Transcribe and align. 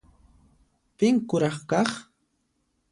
Pin 0.97 1.15
kuraq 1.27 1.57
kaq? 1.69 1.89